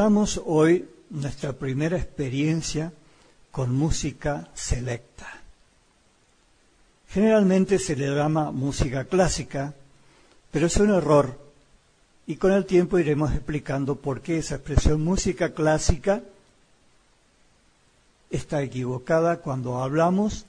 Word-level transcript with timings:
Comenzamos 0.00 0.40
hoy 0.46 0.88
nuestra 1.10 1.52
primera 1.52 1.98
experiencia 1.98 2.90
con 3.50 3.74
música 3.74 4.48
selecta. 4.54 5.26
Generalmente 7.10 7.78
se 7.78 7.96
le 7.96 8.06
llama 8.06 8.50
música 8.50 9.04
clásica, 9.04 9.74
pero 10.50 10.68
es 10.68 10.76
un 10.78 10.88
error 10.88 11.38
y 12.26 12.36
con 12.36 12.52
el 12.52 12.64
tiempo 12.64 12.98
iremos 12.98 13.34
explicando 13.34 13.96
por 13.96 14.22
qué 14.22 14.38
esa 14.38 14.54
expresión 14.54 15.04
música 15.04 15.52
clásica 15.52 16.22
está 18.30 18.62
equivocada 18.62 19.40
cuando 19.40 19.82
hablamos 19.82 20.46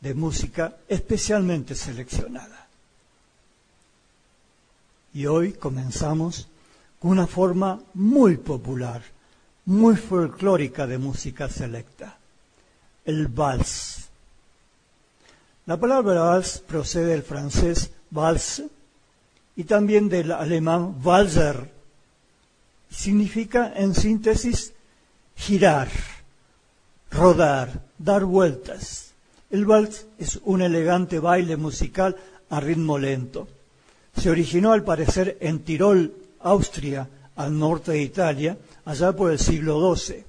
de 0.00 0.14
música 0.14 0.74
especialmente 0.88 1.76
seleccionada. 1.76 2.66
Y 5.14 5.26
hoy 5.26 5.52
comenzamos 5.52 6.48
una 7.02 7.26
forma 7.26 7.80
muy 7.94 8.36
popular, 8.36 9.02
muy 9.66 9.96
folclórica 9.96 10.86
de 10.86 10.98
música 10.98 11.48
selecta, 11.48 12.18
el 13.04 13.28
vals. 13.28 14.08
La 15.66 15.76
palabra 15.76 16.22
vals 16.22 16.58
procede 16.66 17.08
del 17.08 17.22
francés 17.22 17.90
vals 18.10 18.62
y 19.54 19.64
también 19.64 20.08
del 20.08 20.32
alemán 20.32 20.96
Walzer. 21.04 21.70
Significa, 22.90 23.72
en 23.76 23.94
síntesis, 23.94 24.72
girar, 25.36 25.88
rodar, 27.10 27.82
dar 27.98 28.24
vueltas. 28.24 29.12
El 29.50 29.66
vals 29.66 30.06
es 30.18 30.40
un 30.44 30.62
elegante 30.62 31.18
baile 31.18 31.56
musical 31.56 32.16
a 32.50 32.60
ritmo 32.60 32.98
lento. 32.98 33.48
Se 34.16 34.30
originó 34.30 34.72
al 34.72 34.84
parecer 34.84 35.36
en 35.40 35.60
Tirol, 35.60 36.14
Austria, 36.40 37.08
al 37.36 37.56
norte 37.56 37.92
de 37.92 38.02
Italia, 38.02 38.58
allá 38.84 39.12
por 39.12 39.30
el 39.30 39.38
siglo 39.38 39.94
XII. 39.94 40.24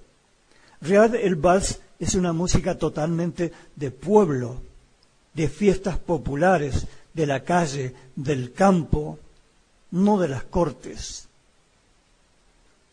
Real 0.81 1.15
el 1.15 1.35
vals 1.35 1.79
es 1.99 2.15
una 2.15 2.33
música 2.33 2.77
totalmente 2.77 3.51
de 3.75 3.91
pueblo, 3.91 4.61
de 5.33 5.49
fiestas 5.49 5.97
populares, 5.97 6.87
de 7.13 7.25
la 7.25 7.43
calle, 7.43 7.93
del 8.15 8.53
campo, 8.53 9.19
no 9.91 10.19
de 10.19 10.27
las 10.27 10.43
cortes. 10.43 11.27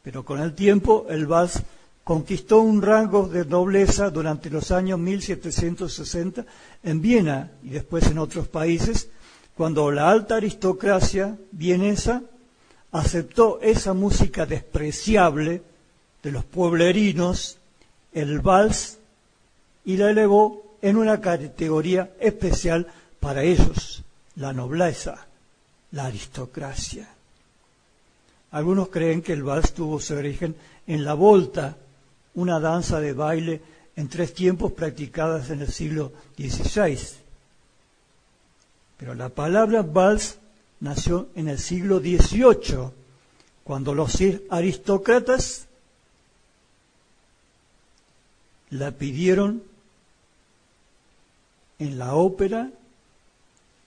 Pero 0.03 0.25
con 0.25 0.41
el 0.41 0.55
tiempo 0.55 1.07
el 1.09 1.27
vals 1.27 1.63
conquistó 2.05 2.61
un 2.61 2.83
rango 2.83 3.29
de 3.29 3.45
nobleza 3.45 4.11
durante 4.11 4.49
los 4.49 4.71
años 4.71 4.99
1760 4.99 6.47
en 6.85 7.01
Viena 7.01 7.51
y 7.63 7.71
después 7.71 8.07
en 8.07 8.19
otros 8.19 8.49
países, 8.49 9.09
cuando 9.57 9.91
la 9.91 10.09
alta 10.09 10.37
aristocracia 10.37 11.37
vienesa 11.51 12.23
aceptó 12.99 13.61
esa 13.61 13.93
música 13.93 14.47
despreciable 14.47 15.63
de 16.23 16.31
los 16.33 16.45
pueblerinos, 16.45 17.59
el 18.13 18.41
vals, 18.41 18.99
y 19.85 19.97
la 19.97 20.11
elevó 20.11 20.77
en 20.83 20.97
una 20.97 21.21
categoría 21.21 22.11
especial 22.21 22.87
para 23.21 23.43
ellos, 23.43 24.03
la 24.37 24.53
nobleza, 24.53 25.27
la 25.93 26.07
aristocracia. 26.07 27.09
Algunos 28.51 28.89
creen 28.89 29.23
que 29.23 29.33
el 29.33 29.43
vals 29.43 29.73
tuvo 29.73 30.01
su 30.01 30.15
origen 30.15 30.57
en 30.87 31.05
la 31.05 31.15
volta, 31.15 31.77
una 32.35 32.61
danza 32.61 33.01
de 33.01 33.13
baile 33.13 33.61
en 33.97 34.09
tres 34.09 34.35
tiempos 34.35 34.73
practicadas 34.73 35.51
en 35.51 35.63
el 35.63 35.69
siglo 35.73 36.13
XVI. 36.37 36.99
Pero 38.97 39.15
la 39.15 39.29
palabra 39.29 39.83
vals 39.83 40.39
nació 40.81 41.29
en 41.35 41.49
el 41.49 41.59
siglo 41.59 42.01
XVIII, 42.01 42.91
cuando 43.65 43.95
los 43.95 44.19
aristócratas 44.51 45.67
la 48.71 48.91
pidieron 48.93 49.63
en 51.79 51.99
la 51.99 52.15
ópera 52.15 52.71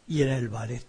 y 0.07 0.21
en 0.21 0.29
el 0.29 0.49
ballet. 0.49 0.85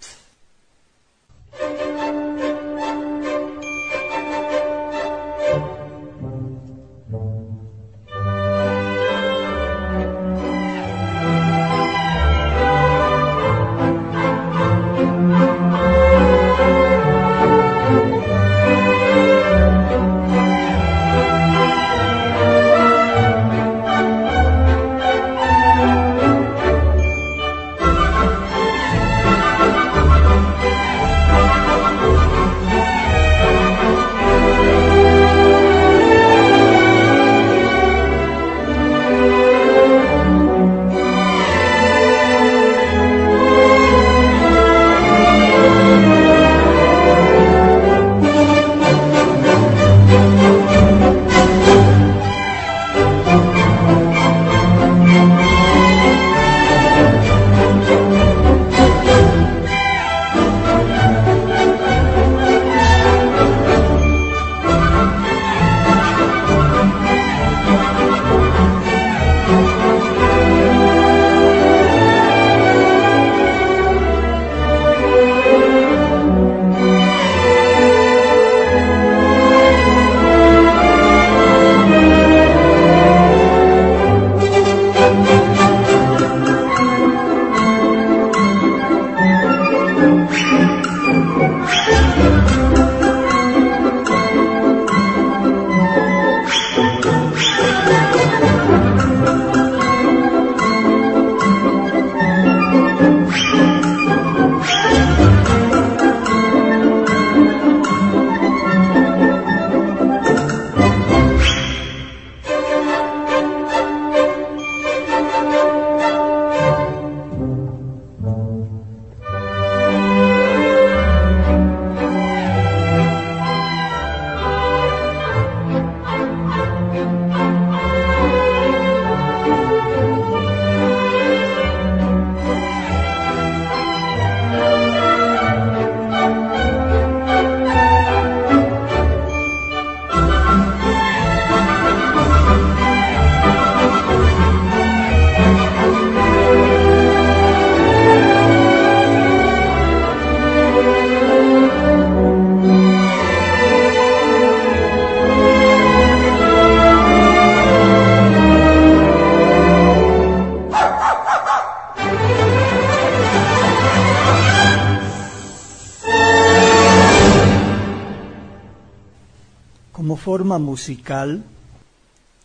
Forma 170.16 170.58
musical, 170.58 171.42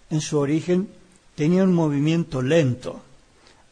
en 0.09 0.21
su 0.21 0.37
origen 0.37 0.87
tenía 1.35 1.63
un 1.63 1.73
movimiento 1.73 2.41
lento, 2.41 3.01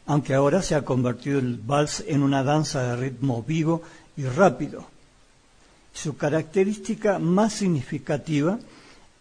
aunque 0.06 0.34
ahora 0.34 0.62
se 0.62 0.74
ha 0.74 0.84
convertido 0.84 1.38
el 1.38 1.56
vals 1.56 2.04
en 2.06 2.22
una 2.22 2.42
danza 2.42 2.82
de 2.82 2.96
ritmo 2.96 3.42
vivo 3.42 3.82
y 4.16 4.24
rápido. 4.24 4.84
Su 5.92 6.16
característica 6.16 7.18
más 7.18 7.54
significativa 7.54 8.58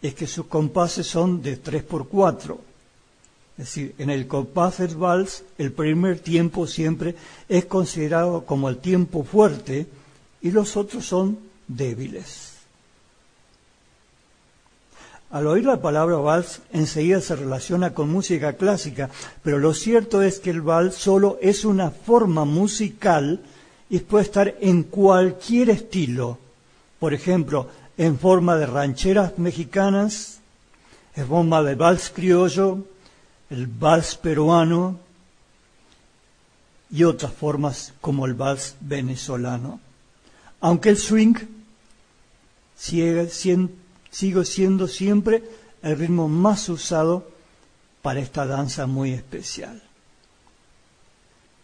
es 0.02 0.16
que 0.16 0.28
sus 0.28 0.48
compases 0.48 1.08
son 1.08 1.42
de 1.42 1.58
3 1.58 1.84
por 1.84 2.08
4 2.08 2.74
Es 3.58 3.66
decir, 3.66 3.94
en 4.00 4.10
el 4.10 4.28
compás 4.28 4.80
del 4.80 4.96
vals, 4.96 5.44
el 5.60 5.72
primer 5.72 6.20
tiempo 6.20 6.66
siempre 6.66 7.16
es 7.48 7.66
considerado 7.66 8.46
como 8.46 8.68
el 8.68 8.78
tiempo 8.78 9.24
fuerte 9.24 9.86
y 10.42 10.50
los 10.50 10.76
otros 10.76 11.06
son 11.06 11.38
débiles. 11.68 12.53
Al 15.34 15.48
oír 15.48 15.66
la 15.66 15.82
palabra 15.82 16.18
vals, 16.18 16.62
enseguida 16.72 17.20
se 17.20 17.36
relaciona 17.36 17.96
con 17.96 18.08
música 18.08 18.54
clásica, 18.54 19.10
pero 19.42 19.58
lo 19.58 19.74
cierto 19.74 20.22
es 20.22 20.38
que 20.38 20.52
el 20.52 20.62
vals 20.62 20.94
solo 20.94 21.40
es 21.42 21.66
una 21.66 21.90
forma 21.90 22.46
musical 22.46 23.40
y 23.90 23.98
puede 23.98 24.26
estar 24.26 24.56
en 24.62 24.84
cualquier 24.84 25.72
estilo. 25.72 26.38
Por 27.00 27.16
ejemplo, 27.16 27.68
en 27.98 28.20
forma 28.20 28.58
de 28.58 28.68
rancheras 28.68 29.40
mexicanas, 29.40 30.38
en 31.16 31.28
forma 31.28 31.64
de 31.64 31.74
vals 31.74 32.12
criollo, 32.12 32.86
el 33.50 33.66
vals 33.66 34.16
peruano 34.16 35.00
y 36.92 37.06
otras 37.06 37.34
formas 37.34 37.92
como 38.02 38.28
el 38.28 38.36
vals 38.36 38.76
venezolano. 38.82 39.80
Aunque 40.62 40.90
el 40.90 40.98
swing 40.98 41.34
sigue 42.78 43.30
siendo 43.32 43.83
sigo 44.14 44.46
siendo 44.46 44.88
siempre 44.88 45.44
el 45.82 45.98
ritmo 45.98 46.30
más 46.30 46.70
usado 46.70 47.28
para 48.04 48.20
esta 48.20 48.46
danza 48.46 48.86
muy 48.86 49.12
especial. 49.12 49.82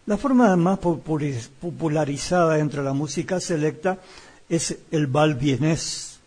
La 0.07 0.18
forma 0.18 0.56
más 0.56 0.80
popularizada 0.80 2.57
entre 2.57 2.81
la 2.81 2.94
música 2.94 3.40
selecta 3.40 4.00
es 4.50 4.80
el 4.90 5.06
vals 5.06 5.40
vienés. 5.40 6.19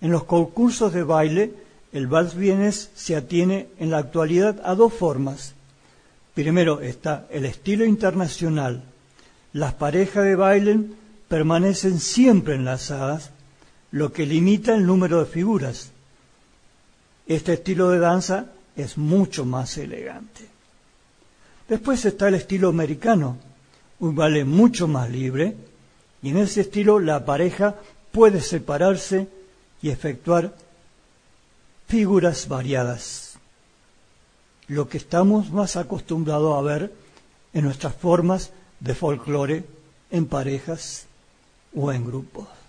En 0.00 0.10
los 0.10 0.24
concursos 0.24 0.92
de 0.92 1.04
baile, 1.04 1.52
el 1.92 2.08
vals 2.08 2.34
vienés 2.34 2.90
se 2.96 3.14
atiene 3.14 3.68
en 3.78 3.90
la 3.90 3.98
actualidad 3.98 4.60
a 4.64 4.74
dos 4.74 4.92
formas. 4.92 5.54
Primero 6.34 6.80
está 6.80 7.28
el 7.30 7.44
estilo 7.44 7.84
internacional. 7.84 8.82
Las 9.52 9.74
parejas 9.74 10.24
de 10.24 10.34
baile 10.34 10.80
permanecen 11.28 12.00
siempre 12.00 12.56
enlazadas 12.56 13.30
lo 13.92 14.12
que 14.12 14.26
limita 14.26 14.74
el 14.74 14.86
número 14.86 15.20
de 15.20 15.30
figuras. 15.30 15.90
Este 17.26 17.54
estilo 17.54 17.90
de 17.90 17.98
danza 17.98 18.46
es 18.76 18.96
mucho 18.98 19.44
más 19.44 19.76
elegante. 19.78 20.46
Después 21.68 22.04
está 22.04 22.28
el 22.28 22.34
estilo 22.34 22.68
americano, 22.68 23.36
un 24.00 24.14
vale 24.14 24.44
mucho 24.44 24.88
más 24.88 25.10
libre, 25.10 25.54
y 26.22 26.30
en 26.30 26.38
ese 26.38 26.62
estilo 26.62 26.98
la 26.98 27.24
pareja 27.24 27.76
puede 28.12 28.40
separarse 28.40 29.28
y 29.82 29.90
efectuar 29.90 30.54
figuras 31.86 32.48
variadas, 32.48 33.34
lo 34.68 34.88
que 34.88 34.98
estamos 34.98 35.50
más 35.50 35.76
acostumbrados 35.76 36.56
a 36.56 36.62
ver 36.62 36.92
en 37.52 37.64
nuestras 37.64 37.94
formas 37.94 38.50
de 38.80 38.94
folclore 38.94 39.64
en 40.10 40.26
parejas 40.26 41.06
o 41.74 41.92
en 41.92 42.04
grupos. 42.04 42.59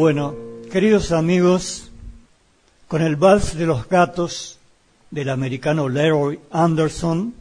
Bueno, 0.00 0.34
queridos 0.72 1.12
amigos, 1.12 1.90
con 2.88 3.02
el 3.02 3.16
vals 3.16 3.54
de 3.54 3.66
los 3.66 3.86
gatos 3.86 4.58
del 5.10 5.28
americano 5.28 5.90
Leroy 5.90 6.40
Anderson 6.50 7.34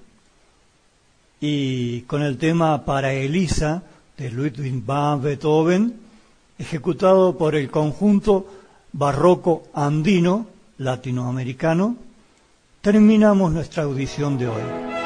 y 1.39 2.01
con 2.01 2.22
el 2.22 2.38
tema 2.38 2.84
para 2.84 3.13
Elisa, 3.13 3.84
de 4.18 4.30
Ludwig 4.30 4.84
van 4.86 5.22
Beethoven, 5.22 6.01
ejecutado 6.58 7.38
por 7.38 7.56
el 7.56 7.72
conjunto 7.72 8.46
barroco 8.92 9.63
andino 9.74 10.46
latinoamericano, 10.80 11.96
terminamos 12.82 13.54
nuestra 13.54 13.84
audición 13.84 14.38
de 14.38 14.50
hoy. 14.50 14.99